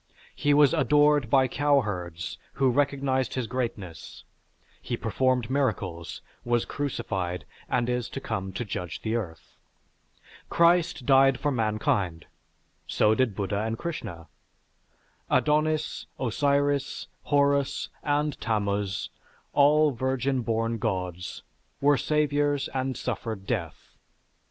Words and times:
He 0.33 0.51
was 0.51 0.73
adored 0.73 1.29
by 1.29 1.47
cowherds 1.47 2.39
who 2.53 2.71
recognized 2.71 3.35
his 3.35 3.45
greatness, 3.45 4.23
he 4.81 4.97
performed 4.97 5.47
miracles, 5.51 6.23
was 6.43 6.65
crucified, 6.65 7.45
and 7.69 7.87
is 7.87 8.09
to 8.09 8.19
come 8.19 8.51
to 8.53 8.65
judge 8.65 9.03
the 9.03 9.15
earth. 9.15 9.57
Christ 10.49 11.05
died 11.05 11.39
for 11.39 11.51
mankind, 11.51 12.25
so 12.87 13.13
did 13.13 13.35
Buddha 13.35 13.59
and 13.61 13.77
Krishna. 13.77 14.25
Adonis, 15.29 16.07
Osiris, 16.19 17.05
Horus, 17.25 17.89
and 18.01 18.41
Tammuz, 18.41 19.11
all 19.53 19.91
virgin 19.91 20.41
born 20.41 20.79
gods, 20.79 21.43
were 21.79 21.95
saviors 21.95 22.67
and 22.69 22.97
suffered 22.97 23.45
death. 23.45 23.95